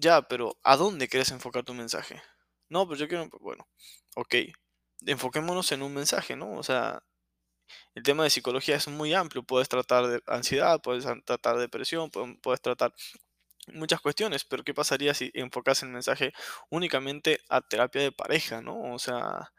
Ya, 0.00 0.22
pero 0.22 0.56
¿a 0.62 0.76
dónde 0.76 1.08
querés 1.08 1.30
enfocar 1.32 1.64
tu 1.64 1.74
mensaje? 1.74 2.22
No, 2.68 2.86
pero 2.86 2.98
yo 3.00 3.08
quiero, 3.08 3.28
bueno, 3.40 3.66
ok, 4.16 4.34
enfoquémonos 5.06 5.72
en 5.72 5.82
un 5.82 5.94
mensaje, 5.94 6.36
¿no? 6.36 6.52
O 6.52 6.62
sea, 6.62 7.02
el 7.94 8.02
tema 8.04 8.24
de 8.24 8.30
psicología 8.30 8.76
es 8.76 8.88
muy 8.88 9.14
amplio, 9.14 9.42
puedes 9.44 9.68
tratar 9.68 10.06
de 10.08 10.22
ansiedad, 10.26 10.80
puedes 10.82 11.04
tratar 11.24 11.56
de 11.56 11.62
depresión, 11.62 12.10
puedes 12.10 12.60
tratar 12.62 12.92
muchas 13.74 14.00
cuestiones, 14.00 14.44
pero 14.44 14.64
¿qué 14.64 14.74
pasaría 14.74 15.14
si 15.14 15.30
enfocas 15.34 15.82
el 15.82 15.90
mensaje 15.90 16.32
únicamente 16.70 17.40
a 17.48 17.60
terapia 17.62 18.02
de 18.02 18.12
pareja, 18.12 18.62
¿no? 18.62 18.94
O 18.94 18.98
sea, 19.00 19.52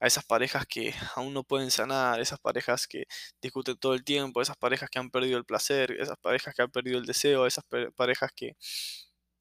a 0.00 0.06
esas 0.06 0.24
parejas 0.24 0.66
que 0.66 0.94
aún 1.16 1.34
no 1.34 1.44
pueden 1.44 1.70
sanar, 1.70 2.20
esas 2.20 2.40
parejas 2.40 2.86
que 2.86 3.04
discuten 3.42 3.78
todo 3.78 3.94
el 3.94 4.04
tiempo, 4.04 4.42
esas 4.42 4.56
parejas 4.58 4.90
que 4.90 4.98
han 5.00 5.10
perdido 5.10 5.38
el 5.38 5.44
placer, 5.44 5.92
esas 5.92 6.18
parejas 6.18 6.54
que 6.54 6.62
han 6.62 6.70
perdido 6.70 6.98
el 6.98 7.06
deseo, 7.06 7.46
esas 7.46 7.64
parejas 7.96 8.32
que, 8.34 8.56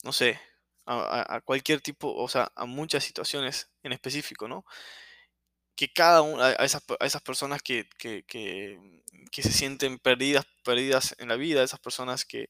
no 0.04 0.14
sé, 0.14 0.40
a, 0.86 1.42
cualquier 1.46 1.82
tipo, 1.82 2.14
o 2.14 2.28
sea, 2.28 2.52
a 2.56 2.66
muchas 2.66 3.04
situaciones 3.04 3.70
en 3.84 3.94
específico, 3.94 4.48
¿no? 4.48 4.66
Que 5.76 5.92
cada 5.92 6.22
una, 6.22 6.48
a 6.48 6.66
esas, 6.66 6.84
a 7.00 7.06
esas 7.06 7.22
personas 7.22 7.62
que, 7.64 7.88
que, 7.98 8.24
que, 8.26 8.78
que 9.32 9.44
se 9.44 9.52
sienten 9.52 10.00
perdidas, 10.00 10.46
perdidas 10.64 11.16
en 11.20 11.30
la 11.30 11.36
vida, 11.38 11.64
esas 11.64 11.80
personas 11.80 12.26
que, 12.26 12.50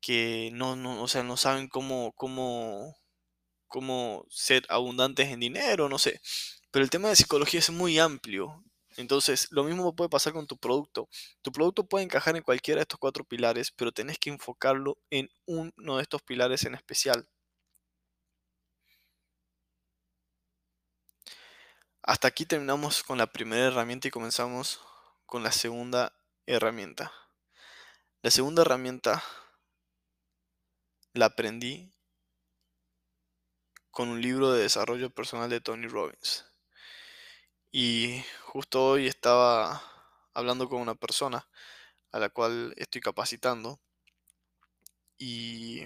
que 0.00 0.50
no, 0.52 0.76
no, 0.76 1.02
o 1.02 1.08
sea, 1.08 1.22
no 1.22 1.36
saben 1.36 1.68
cómo, 1.68 2.12
cómo, 2.16 2.96
cómo 3.68 4.26
ser 4.30 4.64
abundantes 4.68 5.28
en 5.28 5.40
dinero, 5.40 5.88
no 5.88 5.98
sé. 5.98 6.20
Pero 6.70 6.84
el 6.84 6.90
tema 6.90 7.08
de 7.08 7.16
psicología 7.16 7.60
es 7.60 7.70
muy 7.70 7.98
amplio. 7.98 8.64
Entonces, 8.96 9.48
lo 9.50 9.64
mismo 9.64 9.94
puede 9.94 10.10
pasar 10.10 10.32
con 10.32 10.46
tu 10.46 10.56
producto. 10.56 11.08
Tu 11.42 11.52
producto 11.52 11.86
puede 11.86 12.04
encajar 12.04 12.36
en 12.36 12.42
cualquiera 12.42 12.78
de 12.78 12.82
estos 12.82 12.98
cuatro 12.98 13.24
pilares, 13.24 13.70
pero 13.70 13.92
tenés 13.92 14.18
que 14.18 14.30
enfocarlo 14.30 14.98
en 15.10 15.28
uno 15.46 15.96
de 15.96 16.02
estos 16.02 16.22
pilares 16.22 16.64
en 16.64 16.74
especial. 16.74 17.28
Hasta 22.02 22.28
aquí 22.28 22.46
terminamos 22.46 23.02
con 23.02 23.18
la 23.18 23.26
primera 23.26 23.66
herramienta 23.66 24.08
y 24.08 24.12
comenzamos 24.12 24.80
con 25.26 25.42
la 25.42 25.52
segunda 25.52 26.12
herramienta. 26.46 27.12
La 28.22 28.30
segunda 28.30 28.62
herramienta 28.62 29.22
la 31.14 31.26
aprendí 31.26 31.92
con 33.90 34.08
un 34.08 34.22
libro 34.22 34.52
de 34.52 34.62
desarrollo 34.62 35.10
personal 35.10 35.50
de 35.50 35.60
Tony 35.60 35.88
Robbins. 35.88 36.45
Y 37.78 38.24
justo 38.40 38.86
hoy 38.86 39.06
estaba 39.06 39.82
hablando 40.32 40.66
con 40.66 40.80
una 40.80 40.94
persona 40.94 41.46
a 42.10 42.18
la 42.18 42.30
cual 42.30 42.72
estoy 42.78 43.02
capacitando 43.02 43.80
y 45.18 45.82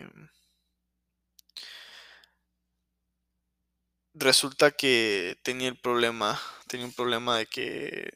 resulta 4.15 4.71
que 4.71 5.37
tenía 5.43 5.69
el 5.69 5.79
problema, 5.81 6.41
tenía 6.69 6.87
un 6.87 6.93
problema 6.93 7.39
de 7.39 7.47
que 7.47 8.11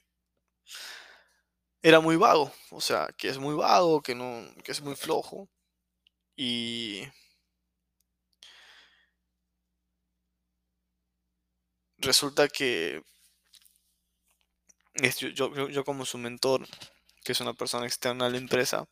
era 1.83 2.00
muy 2.00 2.16
vago, 2.16 2.52
o 2.71 2.81
sea, 2.81 3.09
que 3.16 3.28
es 3.28 3.38
muy 3.38 3.54
vago, 3.54 4.02
que 4.02 4.14
no 4.14 4.43
que 4.64 4.73
es 4.73 4.81
muy 4.81 4.97
flojo 4.97 5.49
y 6.37 7.04
resulta 11.99 12.49
que 12.49 13.02
yo, 14.95 15.85
como 15.85 16.05
su 16.05 16.19
mentor, 16.19 16.67
que 17.25 17.33
es 17.33 17.41
una 17.41 17.55
persona 17.55 17.87
externa 17.87 18.27
a 18.27 18.31
la 18.31 18.39
empresa, 18.39 18.89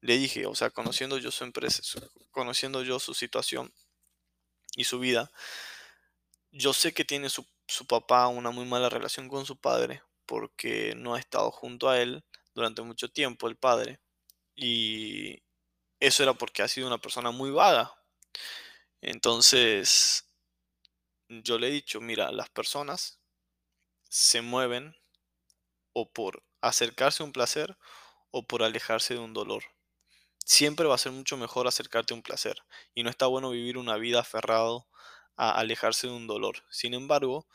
le 0.00 0.18
dije, 0.18 0.46
o 0.46 0.54
sea, 0.54 0.70
conociendo 0.70 1.18
yo 1.18 1.30
su 1.30 1.44
empresa, 1.44 1.82
conociendo 2.30 2.82
yo 2.82 2.98
su 2.98 3.14
situación 3.14 3.72
y 4.76 4.84
su 4.84 4.98
vida, 4.98 5.30
yo 6.50 6.72
sé 6.72 6.92
que 6.94 7.04
tiene 7.04 7.28
su, 7.28 7.46
su 7.66 7.86
papá 7.86 8.28
una 8.28 8.50
muy 8.50 8.64
mala 8.64 8.88
relación 8.88 9.28
con 9.28 9.46
su 9.46 9.56
padre 9.56 10.02
porque 10.26 10.94
no 10.96 11.14
ha 11.14 11.18
estado 11.18 11.50
junto 11.50 11.88
a 11.88 12.00
él 12.00 12.24
durante 12.54 12.82
mucho 12.82 13.10
tiempo 13.10 13.48
el 13.48 13.56
padre 13.56 14.00
y 14.54 15.42
eso 16.00 16.22
era 16.22 16.34
porque 16.34 16.62
ha 16.62 16.68
sido 16.68 16.86
una 16.86 16.98
persona 16.98 17.30
muy 17.30 17.50
vaga. 17.50 17.92
Entonces, 19.00 20.26
yo 21.28 21.58
le 21.58 21.68
he 21.68 21.70
dicho, 21.70 22.00
mira, 22.00 22.30
las 22.32 22.50
personas 22.50 23.20
se 24.08 24.40
mueven 24.42 24.96
o 25.94 26.12
por 26.12 26.42
acercarse 26.60 27.22
a 27.22 27.26
un 27.26 27.32
placer 27.32 27.78
o 28.30 28.46
por 28.46 28.62
alejarse 28.62 29.14
de 29.14 29.20
un 29.20 29.32
dolor. 29.32 29.64
Siempre 30.44 30.86
va 30.86 30.96
a 30.96 30.98
ser 30.98 31.12
mucho 31.12 31.38
mejor 31.38 31.66
acercarte 31.66 32.12
a 32.12 32.16
un 32.16 32.22
placer 32.22 32.58
y 32.94 33.02
no 33.02 33.08
está 33.08 33.26
bueno 33.26 33.50
vivir 33.50 33.78
una 33.78 33.96
vida 33.96 34.20
aferrado 34.20 34.86
a 35.36 35.52
alejarse 35.52 36.08
de 36.08 36.12
un 36.12 36.26
dolor. 36.26 36.62
Sin 36.70 36.92
embargo, 36.92 37.46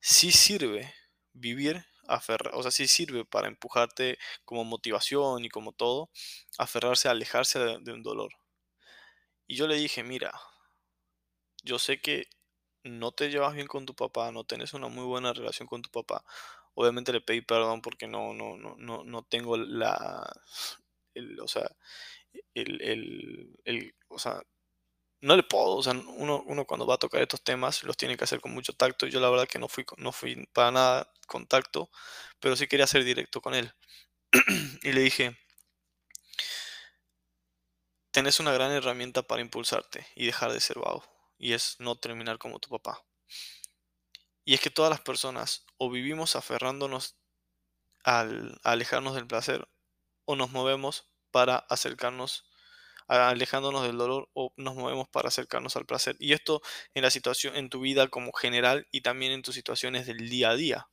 sí 0.00 0.32
sirve 0.32 0.94
vivir 1.34 1.84
aferrado, 2.08 2.58
o 2.58 2.62
sea, 2.62 2.70
sí 2.70 2.86
sirve 2.86 3.24
para 3.24 3.48
empujarte 3.48 4.18
como 4.44 4.64
motivación 4.64 5.44
y 5.44 5.50
como 5.50 5.72
todo, 5.72 6.10
aferrarse 6.58 7.08
a 7.08 7.10
alejarse 7.10 7.58
de 7.58 7.92
un 7.92 8.02
dolor. 8.02 8.32
Y 9.46 9.56
yo 9.56 9.66
le 9.66 9.76
dije, 9.76 10.02
mira, 10.02 10.32
yo 11.62 11.78
sé 11.78 12.00
que 12.00 12.28
no 12.82 13.12
te 13.12 13.30
llevas 13.30 13.54
bien 13.54 13.66
con 13.66 13.86
tu 13.86 13.94
papá, 13.94 14.30
no 14.32 14.44
tienes 14.44 14.74
una 14.74 14.88
muy 14.88 15.04
buena 15.04 15.32
relación 15.32 15.66
con 15.66 15.82
tu 15.82 15.90
papá. 15.90 16.24
Obviamente 16.74 17.12
le 17.12 17.20
pedí 17.20 17.40
perdón 17.42 17.82
porque 17.82 18.06
no, 18.08 18.34
no, 18.34 18.56
no, 18.56 18.76
no, 18.78 19.04
no 19.04 19.22
tengo 19.24 19.56
la, 19.56 20.24
el, 21.14 21.40
o 21.40 21.48
sea, 21.48 21.70
el, 22.54 22.80
el, 22.82 23.56
el, 23.64 23.94
o 24.08 24.18
sea, 24.18 24.42
no 25.20 25.36
le 25.36 25.42
puedo, 25.44 25.76
o 25.76 25.82
sea, 25.82 25.94
uno, 25.94 26.42
uno 26.46 26.66
cuando 26.66 26.86
va 26.86 26.94
a 26.96 26.98
tocar 26.98 27.22
estos 27.22 27.42
temas 27.44 27.82
los 27.84 27.96
tiene 27.96 28.16
que 28.16 28.24
hacer 28.24 28.40
con 28.40 28.52
mucho 28.52 28.74
tacto. 28.74 29.06
Yo 29.06 29.20
la 29.20 29.30
verdad 29.30 29.48
que 29.48 29.58
no 29.58 29.68
fui, 29.68 29.84
no 29.98 30.12
fui 30.12 30.46
para 30.52 30.70
nada 30.72 31.12
con 31.26 31.46
tacto, 31.46 31.90
pero 32.40 32.56
sí 32.56 32.66
quería 32.68 32.86
ser 32.86 33.04
directo 33.04 33.40
con 33.40 33.54
él. 33.54 33.72
y 34.82 34.92
le 34.92 35.00
dije, 35.02 35.36
tenés 38.12 38.40
una 38.40 38.50
gran 38.52 38.72
herramienta 38.72 39.22
para 39.22 39.42
impulsarte 39.42 40.06
y 40.14 40.24
dejar 40.24 40.52
de 40.54 40.60
ser 40.60 40.78
vago 40.78 41.04
y 41.36 41.52
es 41.52 41.76
no 41.80 41.96
terminar 41.96 42.38
como 42.38 42.58
tu 42.58 42.70
papá. 42.70 43.04
Y 44.44 44.54
es 44.54 44.60
que 44.60 44.70
todas 44.70 44.90
las 44.90 45.00
personas 45.00 45.66
o 45.78 45.90
vivimos 45.90 46.36
aferrándonos 46.36 47.16
al 48.04 48.60
alejarnos 48.62 49.14
del 49.14 49.26
placer 49.26 49.68
o 50.26 50.36
nos 50.36 50.50
movemos 50.50 51.10
para 51.30 51.56
acercarnos 51.56 52.44
alejándonos 53.06 53.82
del 53.82 53.98
dolor 53.98 54.30
o 54.34 54.52
nos 54.56 54.74
movemos 54.74 55.08
para 55.08 55.28
acercarnos 55.28 55.76
al 55.76 55.86
placer. 55.86 56.16
Y 56.18 56.32
esto 56.32 56.62
en 56.94 57.02
la 57.02 57.10
situación, 57.10 57.56
en 57.56 57.68
tu 57.68 57.80
vida 57.80 58.08
como 58.08 58.32
general 58.32 58.86
y 58.90 59.02
también 59.02 59.32
en 59.32 59.42
tus 59.42 59.54
situaciones 59.54 60.06
del 60.06 60.28
día 60.28 60.50
a 60.50 60.56
día. 60.56 60.88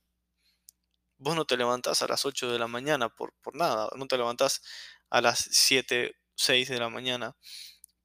Vos 1.18 1.36
no 1.36 1.44
te 1.44 1.56
levantás 1.56 2.02
a 2.02 2.08
las 2.08 2.26
8 2.26 2.50
de 2.50 2.58
la 2.58 2.66
mañana 2.66 3.08
por, 3.08 3.32
por 3.40 3.54
nada, 3.54 3.88
no 3.96 4.06
te 4.06 4.16
levantás 4.16 4.60
a 5.08 5.20
las 5.20 5.38
7, 5.50 6.16
6 6.34 6.68
de 6.68 6.78
la 6.78 6.88
mañana 6.88 7.36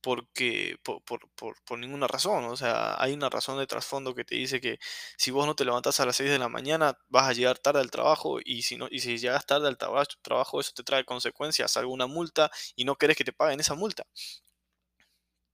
porque 0.08 0.80
por, 0.84 1.04
por, 1.04 1.30
por, 1.66 1.78
ninguna 1.78 2.08
razón. 2.08 2.46
O 2.46 2.56
sea, 2.56 2.96
hay 2.98 3.12
una 3.12 3.30
razón 3.30 3.58
de 3.60 3.68
trasfondo 3.68 4.16
que 4.16 4.24
te 4.24 4.36
dice 4.36 4.62
que 4.62 4.80
si 5.18 5.32
vos 5.32 5.46
no 5.46 5.54
te 5.54 5.66
levantás 5.66 6.00
a 6.00 6.06
las 6.06 6.16
6 6.16 6.30
de 6.30 6.40
la 6.40 6.48
mañana, 6.48 6.98
vas 7.10 7.28
a 7.28 7.34
llegar 7.34 7.60
tarde 7.60 7.82
al 7.82 7.92
trabajo 7.92 8.40
y 8.42 8.62
si, 8.62 8.78
no, 8.78 8.88
y 8.90 9.00
si 9.02 9.18
llegas 9.18 9.46
tarde 9.46 9.68
al 9.68 9.78
trabajo, 9.78 10.62
eso 10.62 10.72
te 10.74 10.84
trae 10.84 11.04
consecuencias, 11.04 11.76
alguna 11.76 12.08
multa 12.08 12.50
y 12.78 12.86
no 12.86 12.96
querés 12.96 13.18
que 13.18 13.26
te 13.26 13.34
paguen 13.34 13.60
esa 13.60 13.76
multa. 13.76 14.08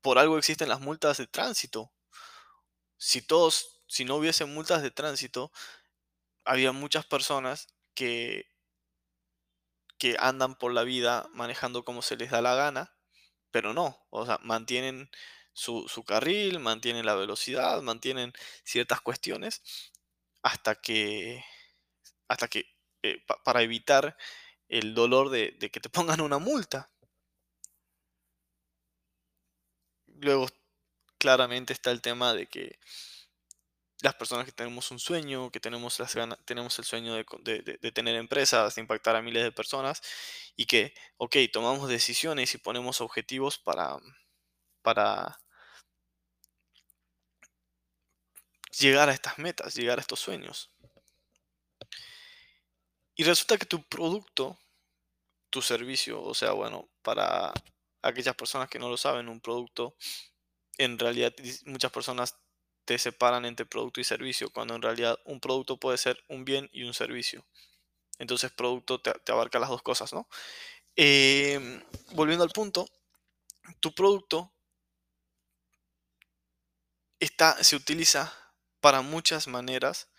Por 0.01 0.19
algo 0.19 0.37
existen 0.37 0.69
las 0.69 0.81
multas 0.81 1.17
de 1.17 1.25
tránsito. 1.25 1.91
Si 2.97 3.23
todos, 3.23 3.81
si 3.87 4.05
no 4.05 4.17
hubiese 4.17 4.45
multas 4.45 4.83
de 4.83 4.91
tránsito, 4.91 5.51
había 6.45 6.71
muchas 6.73 7.07
personas 7.07 7.69
que, 7.95 8.45
que 9.97 10.15
andan 10.19 10.53
por 10.55 10.73
la 10.73 10.83
vida 10.83 11.27
manejando 11.33 11.83
como 11.83 12.03
se 12.03 12.17
les 12.17 12.29
da 12.29 12.43
la 12.43 12.53
gana 12.53 12.92
pero 13.53 13.73
no, 13.73 14.05
o 14.09 14.25
sea, 14.25 14.39
mantienen 14.43 15.09
su, 15.53 15.85
carril, 16.07 16.59
mantienen 16.59 17.05
la 17.05 17.15
velocidad, 17.15 17.81
mantienen 17.83 18.33
ciertas 18.65 19.01
cuestiones 19.01 19.61
hasta 20.43 20.75
que, 20.75 21.45
hasta 22.27 22.47
que, 22.49 22.65
eh, 23.03 23.23
para 23.45 23.61
evitar 23.61 24.17
el 24.69 24.95
dolor 24.95 25.29
de, 25.29 25.55
de 25.59 25.71
que 25.71 25.79
te 25.79 25.89
pongan 25.89 26.21
una 26.21 26.39
multa. 26.39 26.91
Luego, 30.07 30.47
claramente 31.19 31.73
está 31.73 31.91
el 31.91 32.01
tema 32.01 32.33
de 32.33 32.47
que 32.47 32.79
las 34.03 34.15
personas 34.15 34.45
que 34.45 34.51
tenemos 34.51 34.91
un 34.91 34.99
sueño, 34.99 35.49
que 35.49 35.61
tenemos, 35.61 35.97
las 35.97 36.13
tenemos 36.43 36.77
el 36.77 36.83
sueño 36.83 37.15
de, 37.15 37.23
de, 37.81 37.91
tener 37.93 38.15
empresas, 38.15 38.75
de 38.75 38.81
impactar 38.81 39.15
a 39.15 39.21
miles 39.21 39.43
de 39.43 39.51
personas 39.53 40.01
y 40.57 40.65
que, 40.65 40.93
ok, 41.15 41.37
tomamos 41.53 41.87
decisiones 41.87 42.53
y 42.53 42.57
ponemos 42.57 42.99
objetivos 42.99 43.57
para, 43.57 43.97
para 44.81 45.39
llegar 48.77 49.07
a 49.07 49.13
estas 49.13 49.37
metas, 49.39 49.73
llegar 49.73 49.99
a 49.99 50.01
estos 50.01 50.19
sueños. 50.19 50.69
Y 53.15 53.23
resulta 53.23 53.57
que 53.57 53.65
tu 53.65 53.87
producto, 53.87 54.59
tu 55.49 55.61
servicio, 55.61 56.21
o 56.21 56.33
sea, 56.33 56.51
bueno, 56.51 56.89
para 57.03 57.53
aquellas 58.01 58.35
personas 58.35 58.67
que 58.67 58.79
no 58.79 58.89
lo 58.89 58.97
saben, 58.97 59.29
un 59.29 59.39
producto, 59.39 59.95
en 60.77 60.99
realidad 60.99 61.33
muchas 61.65 61.91
personas 61.91 62.42
te 62.85 62.97
separan 62.97 63.45
entre 63.45 63.65
producto 63.65 64.01
y 64.01 64.03
servicio, 64.03 64.49
cuando 64.51 64.75
en 64.75 64.81
realidad 64.81 65.19
un 65.25 65.39
producto 65.39 65.77
puede 65.77 65.97
ser 65.97 66.23
un 66.27 66.45
bien 66.45 66.69
y 66.73 66.83
un 66.83 66.93
servicio. 66.93 67.45
Entonces 68.19 68.51
producto 68.51 69.01
te, 69.01 69.31
abarca 69.31 69.59
las 69.59 69.69
dos 69.69 69.81
cosas, 69.81 70.13
¿no? 70.13 70.27
Em, 70.95 71.83
volviendo 72.11 72.43
al 72.43 72.51
punto, 72.51 72.87
tu 73.79 73.93
producto 73.93 74.53
está, 77.19 77.63
se 77.63 77.75
utiliza 77.75 78.33
para 78.79 79.01
muchas 79.01 79.47
maneras 79.47 80.09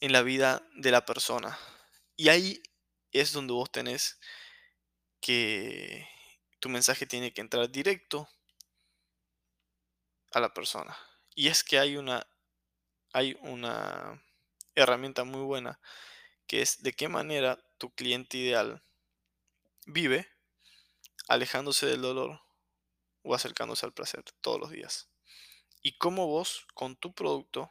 en 0.00 0.12
la 0.12 0.22
vida 0.22 0.62
de 0.76 0.90
la 0.90 1.04
persona. 1.04 1.58
Y 2.16 2.28
ahí 2.28 2.62
es 3.12 3.32
donde 3.32 3.52
vos 3.52 3.70
tenés 3.70 4.18
que 5.20 6.08
tu 6.60 6.68
mensaje 6.68 7.06
tiene 7.06 7.32
que 7.32 7.40
entrar 7.40 7.70
directo 7.70 8.28
a 10.32 10.40
la 10.40 10.52
persona. 10.54 10.96
Y 11.36 11.48
es 11.48 11.62
que 11.62 11.78
hay 11.78 11.98
una, 11.98 12.26
hay 13.12 13.36
una 13.42 14.24
herramienta 14.74 15.22
muy 15.24 15.42
buena 15.42 15.78
que 16.46 16.62
es 16.62 16.82
de 16.82 16.94
qué 16.94 17.08
manera 17.08 17.62
tu 17.76 17.94
cliente 17.94 18.38
ideal 18.38 18.82
vive 19.84 20.26
alejándose 21.28 21.84
del 21.84 22.00
dolor 22.00 22.40
o 23.22 23.34
acercándose 23.34 23.84
al 23.84 23.92
placer 23.92 24.24
todos 24.40 24.58
los 24.58 24.70
días. 24.70 25.10
Y 25.82 25.98
cómo 25.98 26.26
vos 26.26 26.66
con 26.72 26.96
tu 26.96 27.14
producto 27.14 27.70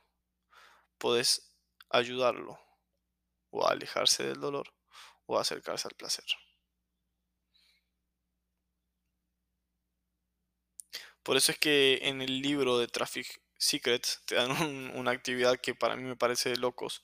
podés 0.99 1.51
ayudarlo 1.89 2.60
o 3.49 3.65
a 3.65 3.71
alejarse 3.71 4.23
del 4.23 4.39
dolor 4.39 4.75
o 5.25 5.39
a 5.39 5.41
acercarse 5.41 5.88
al 5.88 5.95
placer. 5.95 6.25
Por 11.23 11.36
eso 11.36 11.51
es 11.51 11.58
que 11.58 12.01
en 12.04 12.21
el 12.21 12.43
libro 12.43 12.78
de 12.78 12.88
Traffic 12.88 13.41
Secrets 13.58 14.22
te 14.26 14.36
dan 14.36 14.50
una 14.96 15.12
actividad 15.12 15.60
que 15.60 15.76
para 15.76 15.96
mí 15.96 16.04
me 16.04 16.15
parece 16.15 16.50
de 16.50 16.58
locos. 16.58 17.04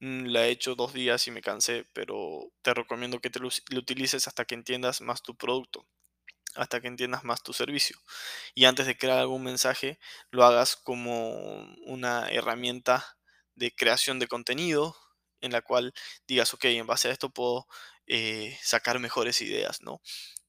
Mm, 0.00 0.26
la 0.26 0.46
he 0.46 0.50
hecho 0.50 0.74
dos 0.74 0.92
días 0.92 1.26
y 1.28 1.30
me 1.30 1.42
cansé, 1.42 1.86
pero 1.92 2.52
te 2.62 2.74
recomiendo 2.74 3.20
que 3.20 3.30
te 3.30 3.40
lo, 3.40 3.48
utilices 3.48 4.26
hasta 4.28 4.44
que 4.44 4.54
entiendas 4.54 5.00
más 5.00 5.22
tu 5.22 5.36
producto, 5.36 5.86
hasta 6.56 6.80
que 6.80 6.88
entiendas 6.88 7.24
más 7.24 7.42
tu 7.42 7.52
servicio. 7.52 7.98
Y 8.54 8.66
antes 8.66 8.86
de 8.86 8.98
crear 8.98 9.18
algún 9.18 9.44
mensaje, 9.44 9.98
lo 10.30 10.44
hagas 10.44 10.76
como 10.76 11.32
una 11.86 12.28
herramienta 12.30 13.16
de 13.54 13.74
creación 13.74 14.18
de 14.18 14.28
contenido 14.28 14.96
en 15.40 15.52
la 15.52 15.62
cual 15.62 15.94
digas, 16.26 16.54
ok, 16.54 16.64
en 16.66 16.86
base 16.86 17.08
a 17.08 17.12
esto 17.12 17.30
puedo 17.30 17.66
eh, 18.06 18.58
sacar 18.62 18.98
mejores 18.98 19.40
ideas, 19.42 19.82
¿no? 19.82 20.00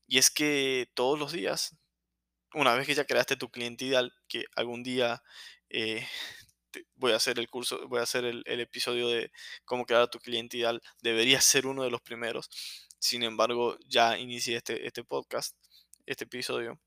Y 0.07 0.19
es 0.19 0.31
que 0.31 0.89
todos 0.95 1.19
los 1.19 1.31
días 1.31 1.75
una 2.55 2.73
vez 2.73 2.87
que 2.87 2.95
ya 2.95 3.05
creaste 3.05 3.35
tu 3.35 3.49
cliente 3.49 3.85
ideal, 3.85 4.13
que 4.27 4.45
algún 4.55 4.81
día 4.81 5.21
eh, 5.69 6.07
voy 6.95 7.11
a 7.11 7.17
hacer 7.17 7.37
el 7.39 7.49
curso, 7.49 7.87
voy 7.87 7.99
a 7.99 8.03
hacer 8.03 8.25
el, 8.25 8.43
episodio 8.59 9.09
de 9.09 9.31
cómo 9.65 9.85
crear 9.85 10.03
a 10.03 10.09
tu 10.09 10.19
cliente 10.19 10.57
ideal, 10.57 10.81
debería 11.01 11.41
ser 11.41 11.67
uno 11.67 11.83
de 11.83 11.91
los 11.91 12.01
primeros. 12.01 12.49
Sin 12.99 13.23
embargo, 13.23 13.77
ya 13.87 14.17
inicié 14.17 14.57
este, 14.57 14.87
este 14.87 15.03
podcast, 15.03 15.55
este 16.05 16.23
episodio. 16.23 16.79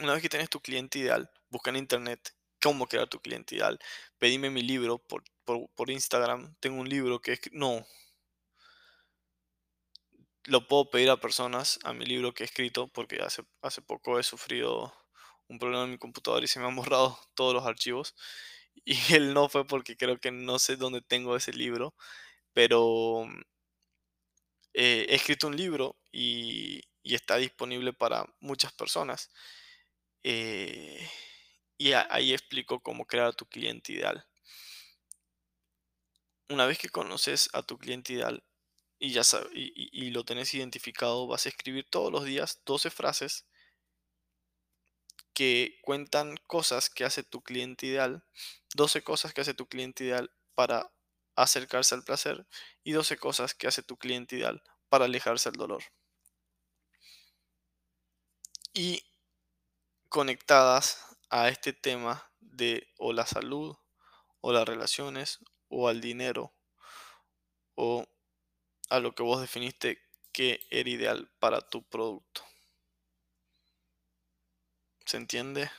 Una 0.00 0.12
vez 0.12 0.22
que 0.22 0.28
tienes 0.28 0.50
tu 0.50 0.60
cliente 0.60 0.98
ideal, 0.98 1.30
busca 1.48 1.70
en 1.70 1.76
internet 1.76 2.34
cómo 2.60 2.86
crear 2.86 3.08
tu 3.08 3.20
cliente 3.20 3.54
ideal. 3.54 3.78
Pedime 4.18 4.50
mi 4.50 4.62
libro 4.62 4.98
por, 4.98 5.22
por, 5.44 5.70
por 5.74 5.90
Instagram. 5.90 6.56
Tengo 6.60 6.80
un 6.80 6.88
libro 6.88 7.20
que 7.20 7.34
es... 7.34 7.40
No, 7.52 7.86
lo 10.48 10.66
puedo 10.66 10.90
pedir 10.90 11.10
a 11.10 11.18
personas, 11.18 11.78
a 11.84 11.92
mi 11.92 12.06
libro 12.06 12.32
que 12.34 12.44
he 12.44 12.46
escrito, 12.46 12.88
porque 12.88 13.20
hace, 13.22 13.42
hace 13.62 13.82
poco 13.82 14.18
he 14.18 14.22
sufrido 14.22 14.94
un 15.48 15.58
problema 15.58 15.84
en 15.84 15.90
mi 15.92 15.98
computador 15.98 16.44
y 16.44 16.48
se 16.48 16.60
me 16.60 16.66
han 16.66 16.76
borrado 16.76 17.18
todos 17.34 17.54
los 17.54 17.66
archivos. 17.66 18.14
Y 18.84 18.96
él 19.14 19.34
no 19.34 19.48
fue 19.48 19.66
porque 19.66 19.96
creo 19.96 20.18
que 20.20 20.30
no 20.30 20.58
sé 20.58 20.76
dónde 20.76 21.02
tengo 21.02 21.36
ese 21.36 21.52
libro, 21.52 21.94
pero 22.54 23.26
eh, 24.74 25.06
he 25.08 25.14
escrito 25.16 25.48
un 25.48 25.56
libro 25.56 25.96
y, 26.12 26.82
está 27.04 27.36
disponible 27.36 27.92
para 27.94 28.26
muchas 28.40 28.72
personas. 28.72 29.30
Eh, 30.22 31.08
y 31.78 31.92
ahí 31.92 32.32
explico 32.34 32.80
cómo 32.80 33.06
crear 33.06 33.34
tu 33.34 33.46
cliente 33.46 33.92
ideal. 33.94 34.26
Una 36.50 36.66
vez 36.66 36.78
que 36.78 36.88
conoces 36.90 37.48
a 37.54 37.62
tu 37.62 37.78
cliente 37.78 38.12
ideal, 38.12 38.42
y 38.98 39.12
ya 39.12 39.24
sabes, 39.24 39.48
y, 39.52 40.10
lo 40.10 40.24
tenés 40.24 40.52
identificado, 40.54 41.26
vas 41.26 41.46
a 41.46 41.48
escribir 41.50 41.88
todos 41.88 42.10
los 42.12 42.24
días 42.24 42.60
12 42.64 42.90
frases 42.90 43.46
que 45.32 45.78
cuentan 45.82 46.36
cosas 46.48 46.90
que 46.90 47.04
hace 47.04 47.22
tu 47.22 47.42
cliente 47.42 47.86
ideal, 47.86 48.24
12 48.74 49.02
cosas 49.02 49.32
que 49.32 49.40
hace 49.40 49.54
tu 49.54 49.66
cliente 49.68 50.04
ideal 50.04 50.32
para 50.54 50.90
acercarse 51.36 51.94
al 51.94 52.02
placer 52.02 52.46
y 52.82 52.92
12 52.92 53.18
cosas 53.18 53.54
que 53.54 53.68
hace 53.68 53.84
tu 53.84 53.96
cliente 53.96 54.36
ideal 54.36 54.62
para 54.88 55.04
alejarse 55.04 55.50
del 55.50 55.58
dolor. 55.58 55.84
Y 58.74 59.04
conectadas 60.08 61.04
a 61.30 61.48
este 61.48 61.72
tema 61.72 62.32
de 62.40 62.88
o 62.98 63.12
la 63.12 63.26
salud 63.26 63.76
o 64.40 64.52
las 64.52 64.66
relaciones 64.66 65.38
o 65.68 65.88
al 65.88 66.00
dinero 66.00 66.52
o 67.76 68.06
a 68.88 69.00
lo 69.00 69.14
que 69.14 69.22
vos 69.22 69.40
definiste 69.40 69.98
que 70.32 70.60
era 70.70 70.88
ideal 70.88 71.30
para 71.38 71.60
tu 71.60 71.82
producto. 71.82 72.42
¿Se 75.04 75.16
entiende? 75.16 75.70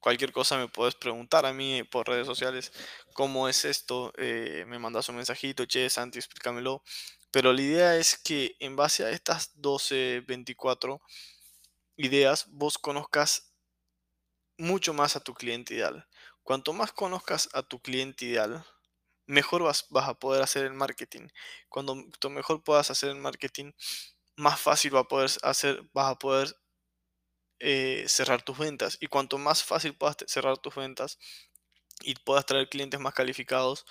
Cualquier 0.00 0.32
cosa 0.32 0.56
me 0.58 0.68
puedes 0.68 0.94
preguntar 0.94 1.46
a 1.46 1.52
mí 1.52 1.82
por 1.82 2.08
redes 2.08 2.26
sociales 2.26 2.72
cómo 3.12 3.48
es 3.48 3.64
esto. 3.64 4.12
Eh, 4.16 4.64
me 4.68 4.78
mandas 4.78 5.08
un 5.08 5.16
mensajito, 5.16 5.66
che, 5.66 5.88
Santi, 5.90 6.18
explícamelo. 6.18 6.82
Pero 7.30 7.52
la 7.52 7.60
idea 7.60 7.96
es 7.96 8.18
que 8.18 8.56
en 8.60 8.76
base 8.76 9.04
a 9.04 9.10
estas 9.10 9.50
12, 9.60 10.22
24 10.26 11.00
ideas, 11.96 12.46
vos 12.50 12.78
conozcas 12.78 13.52
mucho 14.58 14.94
más 14.94 15.16
a 15.16 15.20
tu 15.20 15.34
cliente 15.34 15.74
ideal. 15.74 16.06
Cuanto 16.42 16.72
más 16.72 16.92
conozcas 16.92 17.48
a 17.52 17.62
tu 17.62 17.80
cliente 17.80 18.26
ideal, 18.26 18.64
mejor 19.26 19.62
vas, 19.62 19.86
vas 19.90 20.08
a 20.08 20.14
poder 20.14 20.42
hacer 20.42 20.64
el 20.66 20.74
marketing. 20.74 21.28
Cuando 21.68 21.96
mejor 22.30 22.62
puedas 22.64 22.90
hacer 22.90 23.10
el 23.10 23.16
marketing, 23.16 23.72
más 24.36 24.60
fácil 24.60 24.94
va 24.94 25.00
a 25.00 25.08
poder 25.08 25.30
hacer, 25.42 25.82
vas 25.92 26.12
a 26.12 26.18
poder 26.18 26.56
eh, 27.60 28.04
cerrar 28.08 28.42
tus 28.42 28.58
ventas. 28.58 28.98
Y 29.00 29.06
cuanto 29.08 29.38
más 29.38 29.64
fácil 29.64 29.96
puedas 29.96 30.16
cerrar 30.26 30.58
tus 30.58 30.74
ventas 30.74 31.18
y 32.02 32.14
puedas 32.16 32.46
traer 32.46 32.68
clientes 32.68 33.00
más 33.00 33.14
calificados, 33.14 33.86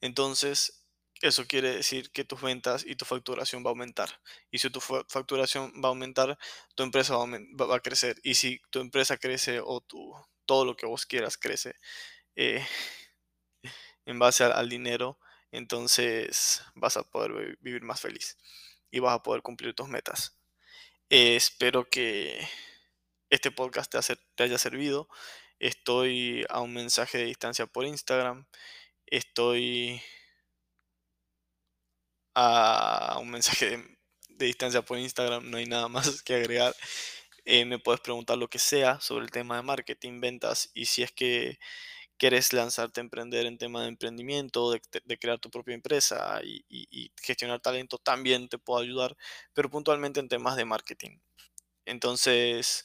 entonces 0.00 0.86
eso 1.22 1.46
quiere 1.46 1.76
decir 1.76 2.10
que 2.12 2.24
tus 2.24 2.40
ventas 2.40 2.84
y 2.86 2.96
tu 2.96 3.04
facturación 3.04 3.62
va 3.64 3.68
a 3.68 3.72
aumentar. 3.72 4.20
Y 4.50 4.58
si 4.58 4.70
tu 4.70 4.80
facturación 4.80 5.72
va 5.84 5.88
a 5.88 5.90
aumentar, 5.90 6.38
tu 6.74 6.82
empresa 6.82 7.16
va 7.16 7.24
a, 7.24 7.66
va 7.68 7.76
a 7.76 7.80
crecer. 7.80 8.16
Y 8.22 8.34
si 8.34 8.60
tu 8.70 8.80
empresa 8.80 9.18
crece 9.18 9.60
o 9.62 9.80
tu, 9.82 10.14
todo 10.46 10.64
lo 10.64 10.76
que 10.76 10.86
vos 10.86 11.06
quieras 11.06 11.36
crece 11.36 11.74
eh, 12.36 12.66
en 14.06 14.18
base 14.18 14.44
al, 14.44 14.68
dinero, 14.68 15.18
entonces 15.52 16.62
vas 16.74 16.96
a 16.96 17.02
poder 17.02 17.58
vivir 17.60 17.82
más 17.82 18.00
feliz 18.00 18.38
y 18.90 19.00
vas 19.00 19.14
a 19.14 19.22
poder 19.22 19.42
cumplir 19.42 19.74
tus 19.74 19.88
metas. 19.88 20.36
Espero 21.08 21.88
que 21.88 22.46
este 23.30 23.50
podcast 23.50 23.90
te, 23.92 24.16
te 24.34 24.42
haya 24.44 24.58
servido. 24.58 25.08
Estoy 25.58 26.44
a 26.48 26.60
un 26.60 26.72
mensaje 26.72 27.18
de 27.18 27.24
distancia 27.24 27.66
por 27.66 27.84
Instagram. 27.84 28.46
Estoy 29.06 30.02
a 32.34 33.18
un 33.20 33.30
mensaje 33.30 33.76
de, 34.28 34.46
distancia 34.46 34.82
por 34.82 34.98
Instagram. 34.98 35.50
No 35.50 35.58
hay 35.58 35.66
nada 35.66 35.88
más 35.88 36.22
que 36.22 36.34
agregar. 36.34 36.74
Eh, 37.44 37.64
me 37.64 37.78
puedes 37.78 38.00
preguntar 38.00 38.38
lo 38.38 38.48
que 38.48 38.58
sea 38.58 39.00
sobre 39.00 39.24
el 39.24 39.30
tema 39.30 39.56
de 39.56 39.62
marketing, 39.62 40.20
ventas 40.20 40.70
y 40.74 40.86
si 40.86 41.02
es 41.02 41.12
que 41.12 41.58
quieres 42.20 42.52
lanzarte 42.52 43.00
a 43.00 43.04
emprender 43.04 43.46
en 43.46 43.56
tema 43.56 43.80
de 43.80 43.88
emprendimiento, 43.88 44.72
de, 44.72 45.18
crear 45.18 45.38
tu 45.38 45.50
propia 45.50 45.74
empresa 45.74 46.40
y, 46.44 46.62
y, 46.68 47.10
gestionar 47.22 47.60
talento, 47.60 47.96
también 47.96 48.50
te 48.50 48.58
puedo 48.58 48.80
ayudar, 48.80 49.16
pero 49.54 49.70
puntualmente 49.70 50.20
en 50.20 50.28
temas 50.28 50.56
de 50.56 50.66
marketing. 50.66 51.18
Entonces, 51.86 52.84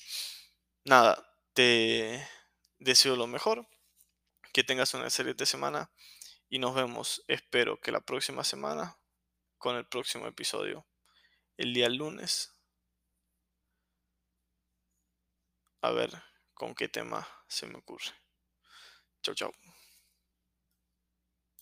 nada, 0.85 1.29
te 1.53 2.25
deseo 2.79 3.17
lo 3.17 3.27
mejor, 3.27 3.67
que 4.53 4.63
tengas 4.63 4.93
una 4.93 5.03
excelente 5.03 5.45
semana 5.45 5.91
y 6.47 6.59
nos 6.59 6.73
vemos, 6.73 7.21
espero 7.27 7.81
que 7.81 7.91
la 7.91 7.99
próxima 7.99 8.45
semana 8.45 8.97
con 9.57 9.75
el 9.75 9.85
próximo 9.85 10.27
episodio, 10.27 10.87
el 11.57 11.73
día 11.73 11.89
lunes. 11.89 12.53
A 15.81 15.91
ver 15.91 16.23
con 16.53 16.73
qué 16.73 16.87
tema 16.87 17.27
se 17.49 17.67
me 17.67 17.75
ocurre. 17.79 18.24
Chau, 19.25 19.33
chau. 19.33 19.64